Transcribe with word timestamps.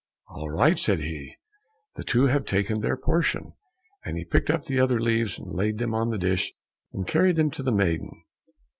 "All 0.29 0.49
right," 0.49 0.79
said 0.79 0.97
he, 0.97 1.35
"the 1.93 2.03
two 2.03 2.25
have 2.25 2.43
taken 2.45 2.81
their 2.81 2.97
portion," 2.97 3.53
and 4.03 4.17
he 4.17 4.25
picked 4.25 4.49
up 4.49 4.65
the 4.65 4.79
other 4.79 4.99
leaves, 4.99 5.37
laid 5.37 5.77
them 5.77 5.93
on 5.93 6.09
the 6.09 6.17
dish, 6.17 6.51
and 6.91 7.05
carried 7.05 7.35
them 7.35 7.51
to 7.51 7.61
the 7.61 7.71
maiden. 7.71 8.09